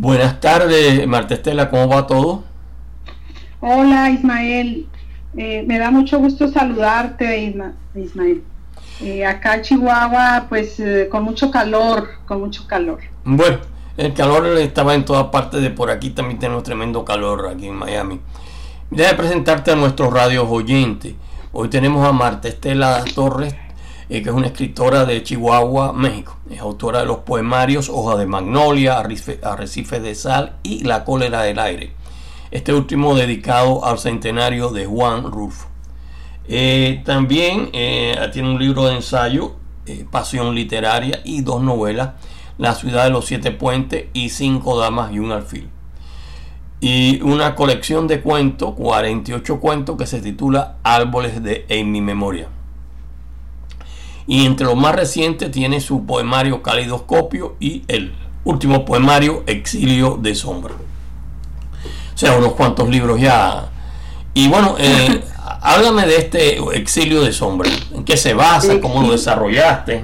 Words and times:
Buenas 0.00 0.38
tardes, 0.38 1.04
Marta 1.08 1.34
Estela, 1.34 1.68
¿cómo 1.68 1.88
va 1.88 2.06
todo? 2.06 2.44
Hola 3.58 4.08
Ismael, 4.10 4.86
eh, 5.36 5.64
me 5.66 5.76
da 5.80 5.90
mucho 5.90 6.20
gusto 6.20 6.46
saludarte 6.46 7.52
Ismael. 7.96 8.44
Eh, 9.00 9.26
acá 9.26 9.56
en 9.56 9.62
Chihuahua, 9.62 10.46
pues 10.48 10.78
eh, 10.78 11.08
con 11.10 11.24
mucho 11.24 11.50
calor, 11.50 12.10
con 12.26 12.38
mucho 12.38 12.64
calor. 12.68 13.00
Bueno, 13.24 13.58
el 13.96 14.14
calor 14.14 14.46
estaba 14.58 14.94
en 14.94 15.04
todas 15.04 15.26
partes 15.32 15.60
de 15.62 15.70
por 15.70 15.90
aquí, 15.90 16.10
también 16.10 16.38
tenemos 16.38 16.62
tremendo 16.62 17.04
calor 17.04 17.48
aquí 17.48 17.66
en 17.66 17.74
Miami. 17.74 18.20
Déjame 18.92 19.18
presentarte 19.18 19.72
a 19.72 19.74
nuestros 19.74 20.12
radios 20.12 20.46
oyentes. 20.48 21.14
Hoy 21.50 21.70
tenemos 21.70 22.06
a 22.06 22.12
Marta 22.12 22.46
Estela 22.46 23.02
Torres, 23.16 23.56
que 24.08 24.18
es 24.18 24.28
una 24.28 24.46
escritora 24.46 25.04
de 25.04 25.22
Chihuahua, 25.22 25.92
México. 25.92 26.36
Es 26.50 26.60
autora 26.60 27.00
de 27.00 27.06
los 27.06 27.18
poemarios 27.18 27.88
Hoja 27.88 28.16
de 28.16 28.26
Magnolia, 28.26 28.98
Arrecife 28.98 30.00
de 30.00 30.14
Sal 30.14 30.56
y 30.62 30.84
La 30.84 31.04
Cólera 31.04 31.42
del 31.42 31.58
Aire 31.58 31.98
este 32.50 32.72
último 32.72 33.14
dedicado 33.14 33.84
al 33.84 33.98
centenario 33.98 34.70
de 34.70 34.86
Juan 34.86 35.30
Rulfo. 35.30 35.68
Eh, 36.46 37.02
también 37.04 37.70
eh, 37.72 38.16
tiene 38.32 38.50
un 38.50 38.58
libro 38.58 38.86
de 38.86 38.96
ensayo, 38.96 39.56
eh, 39.86 40.06
Pasión 40.10 40.54
Literaria, 40.54 41.20
y 41.24 41.42
dos 41.42 41.62
novelas, 41.62 42.10
La 42.56 42.74
ciudad 42.74 43.04
de 43.04 43.10
los 43.10 43.26
siete 43.26 43.52
puentes 43.52 44.06
y 44.14 44.30
Cinco 44.30 44.78
damas 44.78 45.12
y 45.12 45.18
un 45.18 45.32
alfil. 45.32 45.68
Y 46.80 47.20
una 47.22 47.54
colección 47.54 48.06
de 48.06 48.20
cuentos, 48.20 48.74
48 48.74 49.60
cuentos, 49.60 49.96
que 49.96 50.06
se 50.06 50.20
titula 50.20 50.76
Árboles 50.84 51.42
de 51.42 51.66
En 51.68 51.90
mi 51.90 52.00
memoria. 52.00 52.48
Y 54.28 54.46
entre 54.46 54.66
los 54.66 54.76
más 54.76 54.94
recientes 54.94 55.50
tiene 55.50 55.80
su 55.80 56.06
poemario 56.06 56.62
Calidoscopio 56.62 57.56
y 57.58 57.82
el 57.88 58.14
último 58.44 58.84
poemario 58.84 59.42
Exilio 59.46 60.16
de 60.20 60.36
Sombra 60.36 60.74
o 62.18 62.20
sea, 62.20 62.36
unos 62.36 62.54
cuantos 62.54 62.88
libros 62.88 63.20
ya. 63.20 63.68
Y 64.34 64.48
bueno, 64.48 64.74
eh, 64.76 65.22
háblame 65.62 66.04
de 66.04 66.16
este 66.16 66.58
exilio 66.76 67.22
de 67.22 67.30
sombra. 67.32 67.70
¿En 67.94 68.02
qué 68.02 68.16
se 68.16 68.34
basa? 68.34 68.80
¿Cómo 68.80 69.02
lo 69.02 69.12
desarrollaste? 69.12 70.02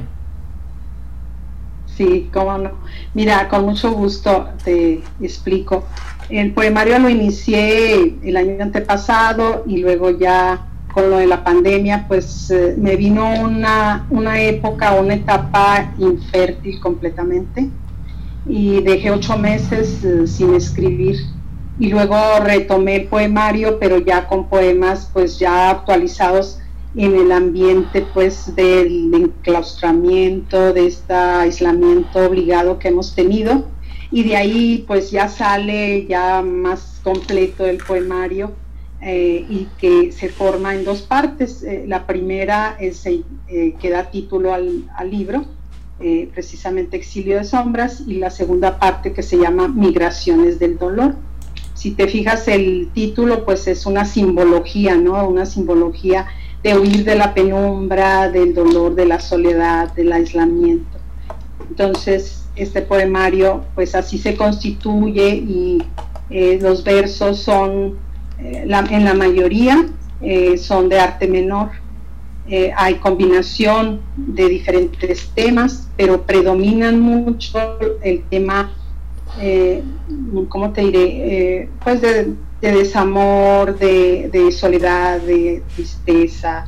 Sí, 1.97 2.31
cómo 2.33 2.57
no. 2.57 2.71
Mira, 3.15 3.49
con 3.49 3.65
mucho 3.65 3.91
gusto 3.91 4.49
te 4.63 5.03
explico. 5.21 5.87
El 6.29 6.53
poemario 6.53 7.01
lo 7.01 7.09
inicié 7.09 8.17
el 8.23 8.37
año 8.37 8.63
antepasado 8.63 9.65
y 9.67 9.79
luego 9.79 10.11
ya 10.11 10.69
con 10.95 11.11
lo 11.11 11.17
de 11.17 11.27
la 11.27 11.43
pandemia, 11.43 12.07
pues 12.07 12.51
eh, 12.53 12.77
me 12.79 12.95
vino 12.95 13.29
una, 13.41 14.07
una 14.11 14.41
época, 14.41 14.93
una 14.93 15.15
etapa 15.15 15.93
infértil 15.99 16.79
completamente 16.79 17.69
y 18.47 18.81
dejé 18.81 19.11
ocho 19.11 19.37
meses 19.37 20.05
eh, 20.05 20.29
sin 20.29 20.55
escribir. 20.55 21.17
Y 21.81 21.89
luego 21.89 22.17
retomé 22.45 22.95
el 22.97 23.07
poemario, 23.09 23.81
pero 23.81 23.99
ya 23.99 24.29
con 24.29 24.49
poemas 24.49 25.11
pues 25.13 25.41
ya 25.41 25.71
actualizados 25.71 26.61
en 26.95 27.17
el 27.17 27.33
ambiente 27.33 28.07
pues 28.15 28.55
del 28.55 29.13
enclaustramiento, 29.13 30.73
de 30.73 30.87
este 30.87 31.13
aislamiento 31.13 32.25
obligado 32.25 32.79
que 32.79 32.89
hemos 32.89 33.17
tenido. 33.17 33.67
Y 34.13 34.23
de 34.23 34.37
ahí 34.37 34.85
pues 34.87 35.11
ya 35.11 35.29
sale 35.29 36.07
ya 36.07 36.41
más 36.41 37.01
completo 37.03 37.67
el 37.67 37.79
poemario 37.79 38.53
eh, 39.05 39.45
y 39.49 39.69
que 39.79 40.13
se 40.13 40.29
forma 40.29 40.75
en 40.75 40.85
dos 40.85 41.03
partes. 41.03 41.63
Eh, 41.63 41.85
la 41.87 42.07
primera 42.07 42.77
es, 42.81 43.07
eh, 43.07 43.23
que 43.81 43.91
da 43.91 44.11
título 44.11 44.55
al, 44.55 44.91
al 44.97 45.11
libro, 45.11 45.45
precisamente 46.35 46.97
Exilio 46.97 47.39
de 47.39 47.45
Sombras, 47.45 48.03
y 48.07 48.15
la 48.15 48.29
segunda 48.29 48.79
parte 48.79 49.13
que 49.13 49.23
se 49.23 49.39
llama 49.39 49.69
Migraciones 49.69 50.59
del 50.59 50.77
Dolor 50.77 51.15
si 51.85 51.91
te 51.91 52.09
fijas 52.09 52.49
el 52.49 52.89
título, 52.95 53.45
pues 53.45 53.67
es 53.69 53.85
una 53.85 54.07
simbología, 54.07 54.97
¿no? 54.97 55.29
Una 55.29 55.45
simbología 55.45 56.27
de 56.63 56.79
huir 56.79 57.05
de 57.05 57.15
la 57.15 57.35
penumbra, 57.35 58.31
del 58.31 58.55
dolor, 58.55 58.95
de 58.95 59.05
la 59.05 59.21
soledad, 59.21 59.93
del 59.93 60.11
aislamiento. 60.13 60.99
Entonces, 61.69 62.47
este 62.57 62.81
poemario, 62.81 63.65
pues 63.75 63.95
así 63.95 64.17
se 64.17 64.35
constituye 64.35 65.35
y 65.35 65.83
eh, 66.31 66.59
los 66.63 66.85
versos 66.85 67.41
son, 67.41 67.99
eh, 68.39 68.67
en 68.91 69.05
la 69.05 69.15
mayoría, 69.15 69.87
eh, 70.21 70.57
son 70.59 70.89
de 70.89 71.01
arte 71.01 71.29
menor. 71.29 71.71
hay 72.77 72.97
combinación 72.97 74.01
de 74.17 74.49
diferentes 74.49 75.31
temas, 75.35 75.89
pero 75.97 76.23
predominan 76.23 77.01
mucho 77.01 77.79
el 78.03 78.23
tema 78.25 78.71
eh, 79.41 79.83
¿cómo 80.49 80.73
te 80.73 80.83
diré? 80.83 81.63
Eh, 81.63 81.69
pues 81.83 82.01
de, 82.01 82.35
desamor, 82.61 83.77
de, 83.79 84.49
soledad, 84.53 85.21
de 85.21 85.63
tristeza. 85.75 86.67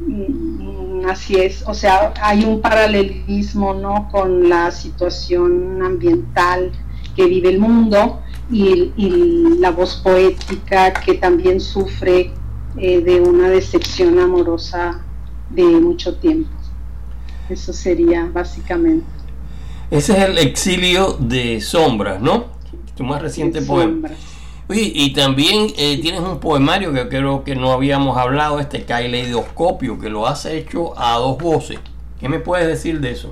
Mm, 0.00 1.06
así 1.08 1.36
es, 1.36 1.64
o 1.66 1.74
sea, 1.74 2.12
hay 2.20 2.44
un 2.44 2.60
paralelismo, 2.60 3.74
¿no? 3.74 4.08
Con 4.10 4.48
la 4.48 4.70
situación 4.70 5.80
ambiental 5.82 6.72
que 7.16 7.26
vive 7.26 7.48
el 7.48 7.60
mundo 7.60 8.20
y, 8.50 8.92
la 9.58 9.70
voz 9.70 9.96
poética 9.96 10.92
que 10.92 11.14
también 11.14 11.60
sufre 11.60 12.32
eh, 12.76 13.00
de 13.00 13.20
una 13.20 13.48
decepción 13.48 14.18
amorosa 14.18 15.02
de 15.50 15.62
mucho 15.62 16.16
tiempo. 16.16 16.50
Eso 17.48 17.72
sería 17.72 18.28
básicamente. 18.32 19.06
Ese 19.90 20.12
es 20.12 20.28
el 20.28 20.38
exilio 20.38 21.16
de 21.18 21.60
sombras, 21.60 22.20
¿no? 22.20 22.46
Tu 22.96 23.04
más 23.04 23.22
reciente 23.22 23.62
poema. 23.62 24.10
y 24.68 25.12
también 25.12 25.68
eh, 25.76 25.98
tienes 26.00 26.20
un 26.20 26.40
poemario 26.40 26.92
que 26.92 27.08
creo 27.08 27.44
que 27.44 27.54
no 27.54 27.72
habíamos 27.72 28.16
hablado, 28.16 28.60
este 28.60 28.84
Caileidoscopio, 28.84 29.98
que 29.98 30.08
lo 30.08 30.26
has 30.26 30.46
hecho 30.46 30.98
a 30.98 31.16
dos 31.18 31.38
voces. 31.38 31.78
¿Qué 32.18 32.28
me 32.28 32.38
puedes 32.38 32.66
decir 32.66 33.00
de 33.00 33.12
eso? 33.12 33.30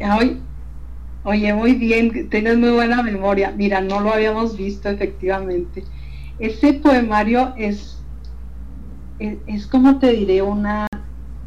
Oye, 1.25 1.55
muy 1.55 1.75
bien, 1.75 2.29
tienes 2.31 2.59
muy 2.59 2.71
buena 2.71 3.03
memoria. 3.03 3.53
Mira, 3.57 3.81
no 3.81 4.01
lo 4.01 4.13
habíamos 4.13 4.57
visto 4.57 4.89
efectivamente. 4.89 5.85
Ese 6.39 6.75
poemario 6.75 7.55
es, 7.57 8.05
es, 9.19 9.67
como 9.67 9.99
te 9.99 10.13
diré, 10.13 10.43
una, 10.43 10.87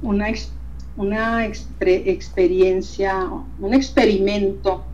una, 0.02 0.28
una 0.96 1.46
experiencia, 1.46 3.30
un 3.60 3.74
experimento 3.74 4.86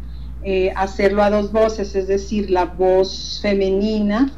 eh, 0.43 0.73
hacerlo 0.75 1.21
a 1.21 1.29
dos 1.29 1.51
voces, 1.51 1.95
es 1.95 2.07
decir, 2.07 2.49
la 2.49 2.65
voz 2.65 3.39
femenina 3.41 4.33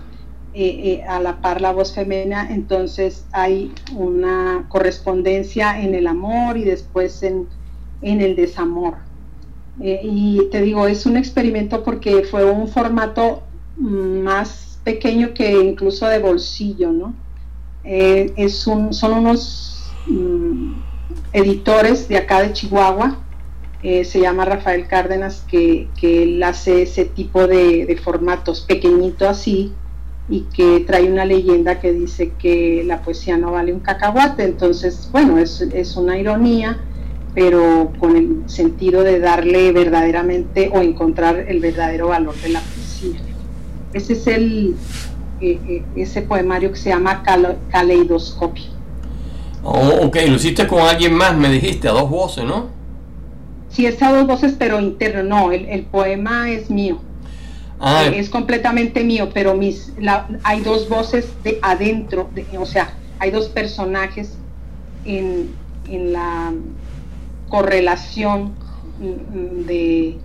eh, 0.52 1.00
eh, 1.00 1.04
a 1.08 1.22
la 1.22 1.42
par 1.42 1.62
la 1.62 1.72
voz 1.72 1.96
femenina, 1.96 2.50
entonces 2.52 3.26
hay 3.32 3.74
una 3.96 4.68
correspondencia 4.70 5.82
en 5.82 5.96
el 5.96 6.08
amor 6.08 6.58
y 6.58 6.64
después 6.66 7.24
en, 7.24 7.48
el 8.02 8.36
desamor. 8.36 8.98
Y 9.80 10.40
te 10.52 10.62
digo, 10.62 10.88
es 10.88 11.06
un 11.06 11.18
experimento 11.18 11.84
porque 11.84 12.24
fue 12.24 12.46
un 12.50 12.68
formato 12.68 13.44
más 13.78 14.80
pequeño 14.84 15.34
que 15.34 15.52
incluso 15.52 16.08
de 16.08 16.20
bolsillo, 16.20 16.92
¿no? 16.92 17.14
es 17.84 18.66
un, 18.66 18.94
son 18.94 19.14
unos 19.14 19.92
mm, 20.08 20.74
editores 21.34 22.08
de 22.08 22.18
acá 22.18 22.42
de 22.42 22.54
Chihuahua 22.54 23.18
eh, 23.84 24.06
se 24.06 24.22
llama 24.22 24.46
Rafael 24.46 24.88
Cárdenas, 24.88 25.44
que, 25.46 25.90
él 26.02 26.42
hace 26.42 26.84
ese 26.84 27.04
tipo 27.04 27.48
de, 27.48 28.00
formatos, 28.02 28.62
pequeñito 28.62 29.28
así, 29.28 29.74
y 30.30 30.44
que 30.56 30.80
trae 30.88 31.12
una 31.12 31.26
leyenda 31.26 31.82
que 31.82 31.92
dice 31.92 32.32
que 32.40 32.84
la 32.86 33.02
poesía 33.02 33.38
no 33.38 33.52
vale 33.52 33.74
un 33.74 33.82
cacahuate. 33.82 34.46
Entonces, 34.46 35.10
bueno, 35.12 35.38
es, 35.38 35.60
es 35.60 35.98
una 35.98 36.18
ironía, 36.18 36.80
pero 37.34 37.92
con 38.00 38.16
el 38.16 38.44
sentido 38.48 39.04
de 39.04 39.20
darle 39.20 39.72
verdaderamente 39.72 40.70
o 40.74 40.82
encontrar 40.82 41.46
el 41.48 41.60
verdadero 41.60 42.10
valor 42.10 42.36
de 42.36 42.50
la 42.50 42.62
poesía. 42.62 43.20
Ese 43.94 44.14
es 44.14 44.28
el, 44.28 44.76
eh, 45.42 45.60
eh, 45.68 45.84
ese 45.96 46.22
poemario 46.22 46.72
que 46.72 46.78
se 46.78 46.90
llama 46.90 47.24
Caleidoscopio. 47.72 48.66
Oh, 49.64 50.06
ok, 50.06 50.18
lo 50.28 50.36
hiciste 50.36 50.68
con 50.68 50.82
alguien 50.82 51.14
más, 51.14 51.36
me 51.38 51.50
dijiste, 51.50 51.88
a 51.88 51.92
dos 51.92 52.10
voces, 52.10 52.44
¿no? 52.44 52.68
Sí, 53.70 53.86
es 53.86 54.02
a 54.04 54.12
dos 54.12 54.28
voces, 54.28 54.56
pero 54.58 54.80
interno, 54.80 55.24
no, 55.24 55.52
el, 55.52 55.84
poema 55.84 56.52
es 56.52 56.70
mío. 56.70 57.00
Ah. 57.80 58.06
es 58.06 58.30
completamente 58.30 59.04
mío, 59.04 59.30
pero 59.34 59.56
mis, 59.56 59.92
hay 60.44 60.62
dos 60.62 60.88
voces 60.88 61.28
de 61.44 61.60
adentro, 61.62 62.30
o 62.58 62.66
sea, 62.66 62.94
hay 63.20 63.32
dos 63.32 63.48
personajes 63.48 64.38
en, 65.06 65.50
la 65.90 66.54
correlación 67.54 68.56
mm, 69.00 69.68
de, 69.68 70.18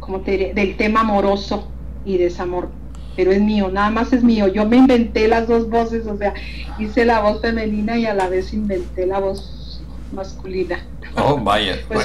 ¿cómo 0.00 0.22
te 0.22 0.32
diré? 0.32 0.52
del 0.52 0.76
tema 0.76 1.02
amoroso 1.02 1.68
y 2.04 2.18
desamor, 2.18 2.68
pero 3.14 3.30
es 3.30 3.40
mío, 3.40 3.70
nada 3.72 3.90
más 3.90 4.12
es 4.12 4.24
mío. 4.24 4.48
Yo 4.48 4.66
me 4.66 4.76
inventé 4.76 5.28
las 5.28 5.46
dos 5.46 5.70
voces, 5.70 6.08
o 6.08 6.18
sea, 6.18 6.34
hice 6.80 7.04
la 7.04 7.20
voz 7.20 7.40
femenina 7.40 7.96
y 7.96 8.06
a 8.06 8.14
la 8.14 8.28
vez 8.28 8.52
inventé 8.52 9.06
la 9.06 9.20
voz 9.20 9.84
masculina. 10.12 10.84
Oh, 11.16 11.38
vaya. 11.38 11.78
Por, 11.86 11.98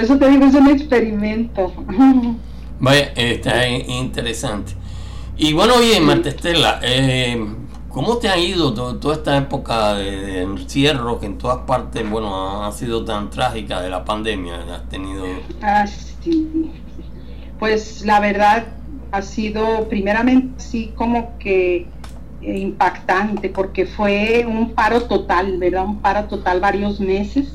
eso, 0.00 0.16
te 0.16 0.30
digo, 0.30 0.46
es 0.46 0.54
un 0.54 0.68
experimento. 0.68 1.70
Vaya, 2.80 3.12
está 3.14 3.68
interesante. 3.68 4.72
Y 5.36 5.52
bueno, 5.52 5.74
oye, 5.76 6.00
Marta 6.00 6.30
Estela, 6.30 6.80
eh, 6.82 7.38
¿cómo 7.92 8.16
te 8.16 8.28
ha 8.28 8.38
ido 8.38 8.72
toda 8.72 9.14
esta 9.14 9.36
época 9.36 9.94
de, 9.94 10.42
encierro 10.42 11.20
que 11.20 11.26
en 11.26 11.38
todas 11.38 11.58
partes, 11.58 12.08
bueno, 12.08 12.64
ha 12.64 12.72
sido 12.72 13.04
tan 13.04 13.30
trágica 13.30 13.80
de 13.80 13.90
la 13.90 14.04
pandemia? 14.04 14.62
¿Has 14.74 14.88
tenido...? 14.88 15.24
Ah, 15.60 15.86
sí. 15.86 16.70
Pues 17.58 18.04
la 18.04 18.18
verdad 18.18 18.66
ha 19.12 19.22
sido 19.22 19.88
primeramente 19.88 20.54
sí 20.56 20.92
como 20.96 21.38
que 21.38 21.86
eh, 22.40 22.58
impactante 22.58 23.50
porque 23.50 23.86
fue 23.86 24.44
un 24.48 24.70
paro 24.70 25.02
total, 25.02 25.58
¿verdad? 25.58 25.84
Un 25.84 26.00
paro 26.00 26.24
total 26.24 26.60
varios 26.60 26.98
meses. 26.98 27.52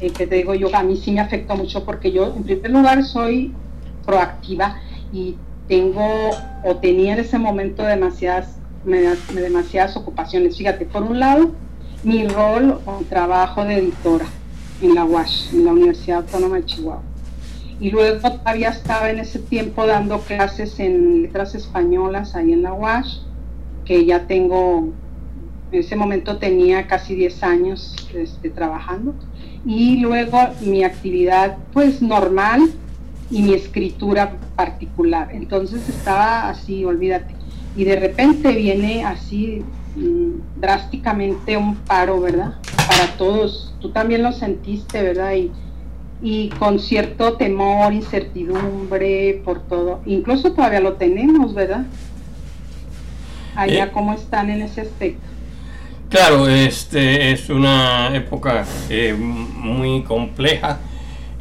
Eh, 0.00 0.10
que 0.10 0.26
te 0.26 0.36
digo 0.36 0.54
yo, 0.54 0.74
a 0.74 0.82
mí 0.82 0.96
sí 0.96 1.12
me 1.12 1.20
afectó 1.20 1.56
mucho 1.56 1.84
porque 1.84 2.10
yo 2.10 2.32
en 2.34 2.42
primer 2.42 2.70
lugar 2.70 3.04
soy 3.04 3.52
proactiva 4.06 4.80
y 5.12 5.36
tengo 5.68 6.30
o 6.64 6.76
tenía 6.76 7.12
en 7.12 7.20
ese 7.20 7.38
momento 7.38 7.82
demasiadas, 7.82 8.56
demasiadas 8.84 9.96
ocupaciones. 9.96 10.56
Fíjate, 10.56 10.86
por 10.86 11.02
un 11.02 11.20
lado, 11.20 11.52
mi 12.02 12.26
rol 12.26 12.80
o 12.84 13.02
trabajo 13.08 13.64
de 13.64 13.76
editora 13.78 14.26
en 14.80 14.94
la 14.94 15.04
UASH, 15.04 15.52
en 15.52 15.64
la 15.64 15.72
Universidad 15.72 16.18
Autónoma 16.18 16.56
de 16.56 16.66
Chihuahua. 16.66 17.02
Y 17.80 17.90
luego 17.90 18.30
todavía 18.30 18.68
estaba 18.68 19.10
en 19.10 19.18
ese 19.18 19.38
tiempo 19.38 19.86
dando 19.86 20.20
clases 20.20 20.78
en 20.78 21.22
letras 21.22 21.54
españolas 21.54 22.34
ahí 22.34 22.52
en 22.52 22.62
la 22.62 22.72
UASH, 22.72 23.22
que 23.84 24.04
ya 24.04 24.26
tengo, 24.26 24.92
en 25.72 25.80
ese 25.80 25.96
momento 25.96 26.36
tenía 26.38 26.86
casi 26.86 27.14
10 27.14 27.42
años 27.42 27.96
este, 28.14 28.50
trabajando. 28.50 29.14
Y 29.64 30.00
luego 30.00 30.38
mi 30.60 30.84
actividad 30.84 31.56
pues 31.72 32.02
normal 32.02 32.72
y 33.30 33.42
mi 33.42 33.54
escritura 33.54 34.36
particular. 34.56 35.30
Entonces 35.32 35.88
estaba 35.88 36.48
así, 36.48 36.84
olvídate. 36.84 37.41
Y 37.76 37.84
de 37.84 37.96
repente 37.96 38.52
viene 38.52 39.04
así 39.04 39.62
mm, 39.96 40.60
drásticamente 40.60 41.56
un 41.56 41.76
paro, 41.76 42.20
¿verdad? 42.20 42.54
Para 42.88 43.06
todos. 43.16 43.74
Tú 43.80 43.90
también 43.90 44.22
lo 44.22 44.32
sentiste, 44.32 45.02
¿verdad? 45.02 45.34
Y, 45.34 45.50
y 46.22 46.48
con 46.50 46.78
cierto 46.78 47.34
temor, 47.34 47.92
incertidumbre 47.92 49.42
por 49.44 49.62
todo. 49.62 50.00
Incluso 50.06 50.52
todavía 50.52 50.80
lo 50.80 50.94
tenemos, 50.94 51.54
¿verdad? 51.54 51.84
Allá, 53.54 53.84
eh, 53.84 53.90
¿cómo 53.92 54.14
están 54.14 54.50
en 54.50 54.62
ese 54.62 54.82
aspecto? 54.82 55.32
Claro, 56.08 56.46
este 56.48 57.32
es 57.32 57.48
una 57.48 58.14
época 58.14 58.64
eh, 58.90 59.14
muy 59.14 60.02
compleja 60.02 60.78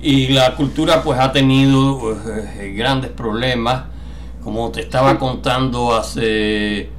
y 0.02 0.30
la 0.30 0.56
cultura 0.56 1.04
pues 1.04 1.20
ha 1.20 1.32
tenido 1.32 2.18
eh, 2.58 2.74
grandes 2.76 3.12
problemas, 3.12 3.84
como 4.44 4.72
te 4.72 4.82
estaba 4.82 5.18
contando 5.18 5.96
hace 5.96 6.90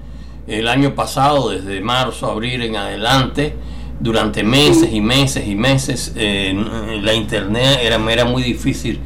el 0.46 0.68
año 0.68 0.94
pasado, 0.94 1.50
desde 1.50 1.80
marzo, 1.80 2.30
abril 2.30 2.62
en 2.62 2.76
adelante, 2.76 3.54
durante 4.00 4.42
meses 4.42 4.92
y 4.92 5.00
meses 5.00 5.46
y 5.46 5.54
meses, 5.54 6.12
en 6.16 7.04
la 7.04 7.14
internet 7.14 7.80
era, 7.82 7.96
era 8.12 8.24
muy 8.24 8.42
difícil 8.42 9.00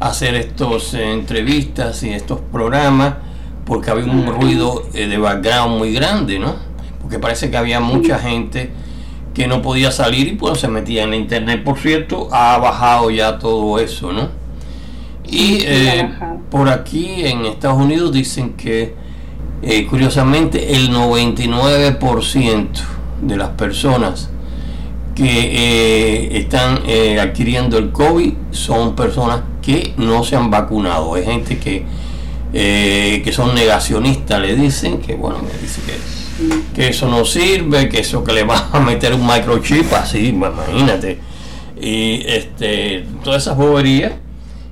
hacer 0.00 0.34
estas 0.34 0.94
eh, 0.94 1.12
entrevistas 1.12 2.02
y 2.02 2.10
estos 2.10 2.40
programas 2.52 3.14
porque 3.64 3.90
había 3.90 4.04
un 4.04 4.26
ruido 4.26 4.84
eh, 4.94 5.08
de 5.08 5.18
background 5.18 5.78
muy 5.78 5.92
grande, 5.92 6.38
¿no? 6.38 6.54
Porque 7.00 7.18
parece 7.18 7.50
que 7.50 7.56
había 7.56 7.80
mucha 7.80 8.18
gente 8.18 8.70
que 9.34 9.46
no 9.48 9.60
podía 9.60 9.90
salir 9.90 10.28
y 10.28 10.32
pues 10.32 10.60
se 10.60 10.68
metía 10.68 11.02
en 11.02 11.10
la 11.10 11.16
internet. 11.16 11.64
Por 11.64 11.78
cierto, 11.78 12.28
ha 12.32 12.56
bajado 12.58 13.10
ya 13.10 13.38
todo 13.38 13.78
eso, 13.78 14.12
¿no? 14.12 14.28
Y 15.28 15.58
eh, 15.62 16.08
por 16.50 16.68
aquí 16.68 17.26
en 17.26 17.46
Estados 17.46 17.78
Unidos 17.80 18.12
dicen 18.12 18.54
que 18.54 18.94
eh, 19.62 19.86
curiosamente 19.86 20.74
el 20.76 20.90
99% 20.90 22.68
de 23.22 23.36
las 23.36 23.48
personas 23.50 24.30
que 25.14 25.24
eh, 25.24 26.38
están 26.38 26.80
adquiriendo 27.18 27.78
el 27.78 27.90
COVID 27.90 28.32
son 28.50 28.94
personas 28.94 29.40
que 29.62 29.94
no 29.96 30.22
se 30.22 30.36
han 30.36 30.50
vacunado. 30.50 31.14
Hay 31.14 31.24
gente 31.24 31.58
que, 31.58 31.84
que 32.52 33.32
son 33.32 33.54
negacionistas, 33.54 34.40
le 34.40 34.54
dicen, 34.54 34.98
que 34.98 35.14
bueno, 35.14 35.38
me 35.38 35.58
dice 35.58 35.80
que 35.86 36.26
que 36.74 36.88
eso 36.88 37.08
no 37.08 37.24
sirve, 37.24 37.88
que 37.88 38.00
eso 38.00 38.22
que 38.22 38.32
le 38.32 38.44
va 38.44 38.68
a 38.72 38.80
meter 38.80 39.14
un 39.14 39.26
microchip 39.26 39.92
así, 39.94 40.28
imagínate. 40.28 41.18
Y 41.80 42.22
este, 42.26 43.06
todas 43.24 43.42
esas 43.42 43.56
boberías. 43.56 44.12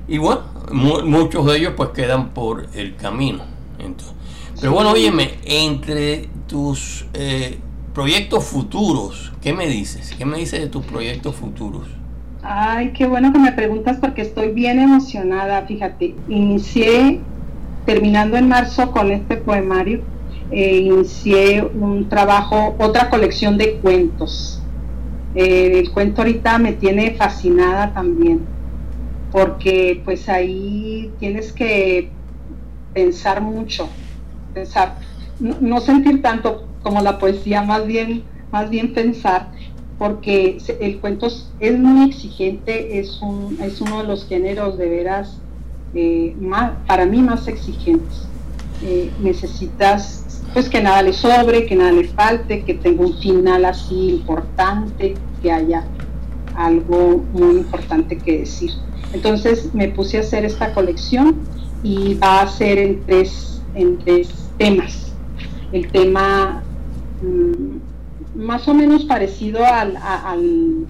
Y 0.07 0.17
bueno, 0.17 0.41
muchos 0.71 1.45
de 1.45 1.57
ellos 1.57 1.73
pues 1.75 1.89
quedan 1.89 2.29
por 2.29 2.67
el 2.73 2.95
camino. 2.95 3.43
Entonces, 3.79 4.13
pero 4.59 4.73
bueno, 4.73 4.91
óyeme, 4.91 5.35
entre 5.45 6.29
tus 6.47 7.05
eh, 7.13 7.59
proyectos 7.93 8.43
futuros, 8.45 9.33
¿qué 9.41 9.53
me 9.53 9.67
dices? 9.67 10.13
¿Qué 10.17 10.25
me 10.25 10.37
dices 10.37 10.61
de 10.61 10.67
tus 10.67 10.85
proyectos 10.85 11.35
futuros? 11.35 11.87
Ay, 12.43 12.93
qué 12.93 13.07
bueno 13.07 13.33
que 13.33 13.39
me 13.39 13.51
preguntas 13.51 13.97
porque 13.99 14.21
estoy 14.21 14.51
bien 14.51 14.79
emocionada. 14.79 15.63
Fíjate, 15.63 16.15
inicié 16.29 17.19
terminando 17.85 18.37
en 18.37 18.47
marzo 18.47 18.91
con 18.91 19.11
este 19.11 19.37
poemario 19.37 20.01
eh, 20.51 20.77
inicié 20.77 21.63
un 21.63 22.07
trabajo, 22.07 22.75
otra 22.77 23.09
colección 23.09 23.57
de 23.57 23.77
cuentos. 23.77 24.61
Eh, 25.33 25.79
el 25.79 25.91
cuento 25.91 26.21
ahorita 26.21 26.57
me 26.59 26.73
tiene 26.73 27.15
fascinada 27.15 27.93
también, 27.93 28.41
porque 29.35 30.01
pues 30.05 30.29
ahí 30.29 31.11
tienes 31.19 31.51
que 31.51 32.09
pensar 32.93 33.41
mucho, 33.41 33.89
pensar, 34.53 34.95
no, 35.41 35.81
sentir 35.81 36.21
tanto 36.21 36.65
como 36.81 37.01
la 37.01 37.19
poesía, 37.19 37.61
más 37.61 37.85
bien, 37.85 38.23
más 38.49 38.69
bien 38.69 38.93
pensar, 38.93 39.51
porque 39.99 40.57
el 40.79 41.01
cuento 41.01 41.27
es 41.59 41.77
muy 41.77 42.09
exigente, 42.09 42.97
es, 42.97 43.21
un, 43.21 43.57
es 43.61 43.81
uno 43.81 44.03
de 44.03 44.07
los 44.07 44.25
géneros 44.25 44.77
de 44.77 44.87
veras 44.87 45.37
eh, 45.93 46.33
más, 46.39 46.71
para 46.87 47.05
mí 47.05 47.21
más 47.21 47.49
exigentes. 47.49 48.29
necesitas 49.21 50.43
pues 50.53 50.69
que 50.69 50.81
nada 50.81 51.01
le 51.01 51.11
sobre, 51.11 51.65
que 51.65 51.75
nada 51.75 51.91
le 51.91 52.05
falte, 52.07 52.63
que 52.63 52.75
tenga 52.75 53.03
un 53.03 53.17
final 53.17 53.65
así 53.65 54.11
importante, 54.11 55.15
que 55.41 55.51
haya 55.51 55.83
algo 56.55 57.25
muy 57.33 57.57
importante 57.57 58.17
que 58.17 58.39
decir. 58.39 58.71
Entonces 59.15 59.73
me 59.73 59.87
puse 59.87 60.17
a 60.17 60.19
hacer 60.19 60.43
esta 60.43 60.73
colección 60.73 61.35
y 61.83 62.15
va 62.15 62.41
a 62.41 62.47
ser 62.49 62.77
en 62.77 63.01
tres, 63.05 63.61
en 63.73 63.97
tres 63.99 64.29
temas. 64.57 65.13
El 65.71 65.89
tema 65.89 66.61
mm, 67.21 68.43
más 68.45 68.67
o 68.67 68.73
menos 68.73 69.05
parecido 69.05 69.65
al, 69.65 69.97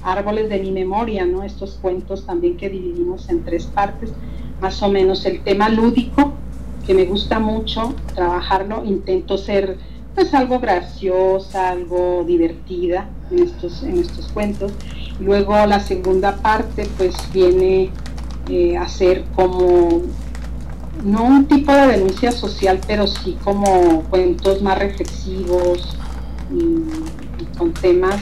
Árboles 0.03 0.49
de 0.49 0.59
mi 0.59 0.71
memoria, 0.71 1.25
¿no? 1.27 1.43
Estos 1.43 1.77
cuentos 1.79 2.25
también 2.25 2.57
que 2.57 2.67
dividimos 2.69 3.29
en 3.29 3.43
tres 3.43 3.67
partes, 3.67 4.11
más 4.59 4.81
o 4.81 4.89
menos 4.89 5.23
el 5.27 5.41
tema 5.41 5.69
lúdico, 5.69 6.33
que 6.87 6.95
me 6.95 7.05
gusta 7.05 7.39
mucho 7.39 7.93
trabajarlo, 8.15 8.83
intento 8.85 9.37
ser 9.37 9.77
pues 10.15 10.33
algo 10.33 10.59
graciosa, 10.59 11.69
algo 11.69 12.23
divertida 12.25 13.07
en 13.29 13.43
estos, 13.43 13.83
en 13.83 13.99
estos 13.99 14.31
cuentos. 14.31 14.71
Luego 15.19 15.53
la 15.67 15.79
segunda 15.79 16.37
parte 16.37 16.87
pues 16.97 17.15
viene 17.31 17.91
eh, 18.49 18.77
a 18.77 18.87
ser 18.87 19.23
como, 19.35 20.03
no 21.03 21.23
un 21.23 21.45
tipo 21.45 21.71
de 21.71 21.87
denuncia 21.87 22.31
social, 22.31 22.79
pero 22.87 23.07
sí 23.07 23.37
como 23.43 24.03
cuentos 24.03 24.61
más 24.61 24.77
reflexivos 24.77 25.97
y, 26.53 27.55
con 27.57 27.73
temas 27.73 28.21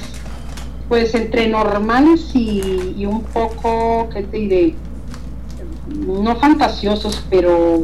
pues 0.87 1.15
entre 1.15 1.47
normales 1.47 2.35
y, 2.35 3.05
un 3.05 3.23
poco, 3.23 4.09
¿qué 4.13 4.23
te 4.23 4.37
diré? 4.37 4.75
No 6.05 6.35
fantasiosos, 6.35 7.25
pero 7.29 7.83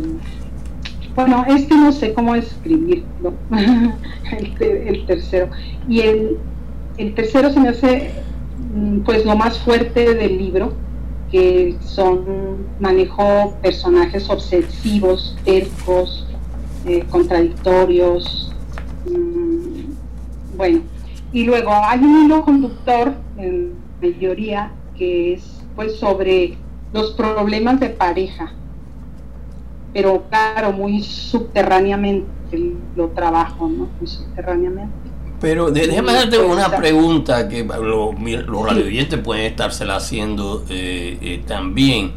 bueno, 1.16 1.44
este 1.48 1.76
no 1.76 1.92
sé 1.92 2.14
cómo 2.14 2.36
escribirlo, 2.36 3.34
el, 4.62 5.06
tercero. 5.06 5.50
Y 5.88 6.02
el, 6.02 6.38
tercero 7.16 7.52
se 7.52 7.60
me 7.60 7.70
hace 7.70 8.12
mm, 8.74 9.00
pues 9.00 9.26
lo 9.26 9.36
más 9.36 9.58
fuerte 9.60 10.14
del 10.14 10.38
libro, 10.38 10.74
que 11.32 11.78
son, 11.82 12.68
manejo 12.80 13.56
personajes 13.62 14.30
obsesivos, 14.30 15.38
tercos, 15.46 16.28
eh, 16.86 17.06
contradictorios, 17.10 18.54
mm, 19.06 20.58
bueno. 20.58 20.82
Y 21.32 21.44
luego 21.44 21.72
hay 21.72 22.00
un 22.00 22.26
hilo 22.26 22.44
conductor, 22.44 23.14
en 23.38 23.74
mayoría, 24.02 24.72
que 24.98 25.34
es 25.34 25.62
pues 25.76 25.98
sobre 25.98 26.58
los 26.92 27.12
problemas 27.12 27.80
de 27.80 27.90
pareja, 27.90 28.52
pero 29.94 30.24
claro, 30.30 30.72
muy 30.72 31.02
subterráneamente 31.04 32.28
lo 32.96 33.10
trabajo, 33.10 33.68
¿no? 33.70 33.88
Muy 34.00 34.08
subterráneamente. 34.08 34.99
Pero 35.40 35.72
déjame 35.72 36.12
hacerte 36.12 36.38
una 36.38 36.76
pregunta 36.76 37.48
que 37.48 37.64
los, 37.64 38.20
los 38.46 38.66
radioyentes 38.66 39.20
pueden 39.20 39.46
estársela 39.46 39.96
haciendo 39.96 40.66
eh, 40.70 41.18
eh, 41.22 41.44
también. 41.48 42.12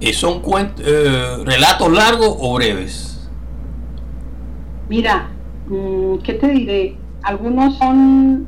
Eh, 0.00 0.12
¿Son 0.12 0.42
eh, 0.78 1.36
relatos 1.44 1.92
largos 1.92 2.36
o 2.38 2.54
breves? 2.54 3.28
Mira, 4.88 5.30
mm, 5.68 6.18
¿qué 6.18 6.34
te 6.34 6.48
diré? 6.48 6.96
Algunos 7.22 7.78
son 7.78 8.46